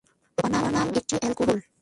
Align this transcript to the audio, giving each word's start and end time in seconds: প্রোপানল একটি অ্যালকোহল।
প্রোপানল 0.37 0.87
একটি 0.99 1.15
অ্যালকোহল। 1.19 1.57